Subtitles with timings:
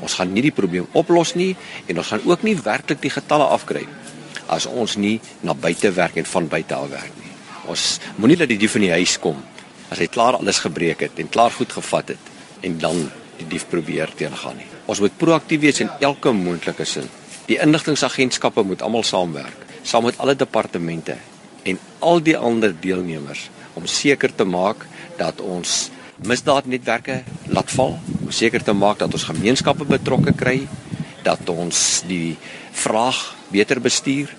[0.00, 1.54] Ons gaan nie die probleem oplos nie
[1.86, 3.86] en ons gaan ook nie werklik die getalle afkry
[4.50, 7.32] as ons nie na buite werk en van buite af werk nie.
[7.70, 9.38] Ons moenie dat die dief in die huis kom
[9.90, 12.30] as hy klaar alles gebreek het en klaar goed gevat het
[12.66, 13.04] en dan
[13.38, 14.68] die dief probeer teengaan nie.
[14.90, 17.08] Ons moet proaktief wees in elke moontlike sin.
[17.46, 21.16] Die inligtingagentskappe moet almal saamwerk, saam met alle departemente
[21.64, 23.48] en al die ander deelnemers
[23.78, 24.86] om seker te maak
[25.18, 25.90] dat ons
[26.26, 27.22] misdaadnetwerke
[27.54, 30.68] laat val, om seker te maak dat ons gemeenskappe betrokke kry,
[31.22, 32.36] dat ons die
[32.72, 33.18] vraag
[33.50, 34.30] beter bestuur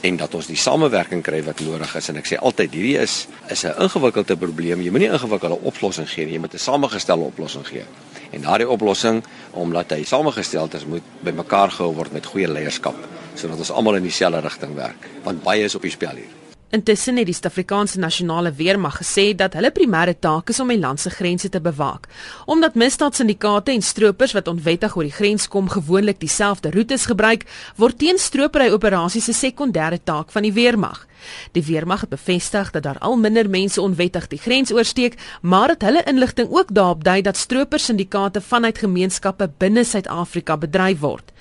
[0.00, 2.08] en dat ons die samewerking kry wat nodig is.
[2.08, 4.80] En ek sê altyd hierdie is is 'n ingewikkelde probleem.
[4.80, 7.84] Jy moenie 'n ingewikkelde oplossing gee nie jy moet 'n samengestelde oplossing gee.
[8.30, 12.96] En daardie oplossing omdat hy samegestel is moet bymekaar gehou word met goeie leierskap
[13.34, 16.39] sodat ons almal in dieselfde rigting werk want baie is op die spel hier
[16.70, 21.00] Intussen het die Suid-Afrikaanse Nasionale Weermag gesê dat hulle primêre taak is om die land
[21.02, 22.06] se grense te bewaak.
[22.46, 27.42] Omdat misdaadsyndikaate en stroopers wat onwettig oor die grens kom gewoonlik dieselfde roetes gebruik,
[27.74, 31.09] word teenstropery operasies 'n sekondêre taak van die weermag.
[31.52, 35.82] Die weermag het bevestig dat daar al minder mense onwettig die grens oorsteek, maar dat
[35.82, 41.32] hulle inligting ook daarop dui dat stropersyndikaate vanuit gemeenskappe binne Suid-Afrika bedryf word.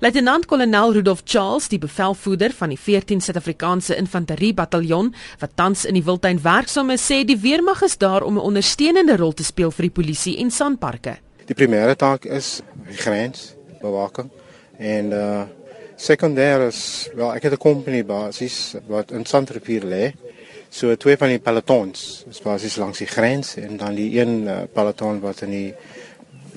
[0.00, 6.04] Luitenant-kolonel Rudolf Charles, die bevelvoerder van die 14 Suid-Afrikaanse Infanterie Bataljon wat tans in die
[6.04, 9.82] Wildtuin werksaam is, sê die weermag is daar om 'n ondersteunende rol te speel vir
[9.82, 11.18] die polisie en sandparke.
[11.46, 12.60] Die primêre taak is
[12.92, 14.30] grensbewaking
[14.78, 15.57] en uh
[15.98, 20.12] sekondêr is wel ek het 'n company basis wat in Sandrivier lê.
[20.70, 24.62] So twee van die pelotons is basies langs die grens en dan die een uh,
[24.72, 25.74] peloton wat in die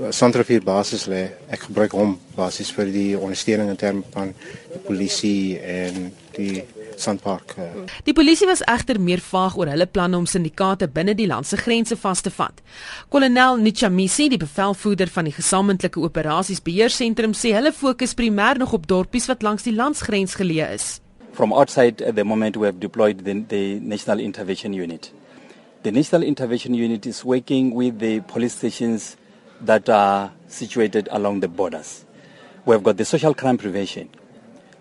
[0.09, 1.29] Sandrivier basis lê.
[1.49, 4.33] Ek gebruik hom basies vir die ondersteuning in terme van
[4.73, 6.63] die polisie en die
[7.01, 7.55] Sandpark.
[7.57, 7.83] Uh.
[8.07, 11.57] Die polisie was egter meer vaag oor hulle planne om syndikaate binne die land se
[11.59, 12.61] grense vas te vat.
[13.09, 18.87] Kolonel Nichamisi, die bevelvoerder van die gesamentlike operasies beheersentrum, sê hulle fokus primêr nog op
[18.87, 20.91] dorpies wat langs die landsgrens geleë is.
[21.33, 25.11] From outside at the moment we have deployed the, the National Intervention Unit.
[25.83, 29.15] The National Intervention Unit is working with the police stations
[29.65, 32.05] that are situated along the borders.
[32.65, 34.09] We have got the social crime prevention.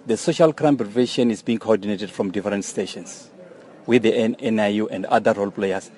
[0.06, 3.30] The social crime prevention is being coordinated from different stations
[3.86, 5.90] with the NIU and other role players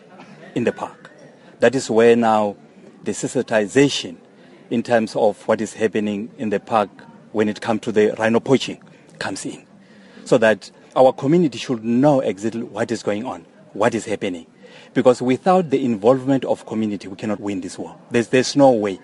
[0.54, 1.10] in the park.
[1.60, 2.56] That is where now
[3.04, 4.16] the sensitization
[4.70, 6.90] in terms of what is happening in the park
[7.30, 8.82] when it comes to the rhino poaching
[9.18, 9.64] comes in.
[10.24, 14.46] So that our community should know exactly what is going on, what is happening.
[14.94, 17.96] Because without the involvement of community, we cannot win this war.
[18.10, 18.98] There's, there's no way.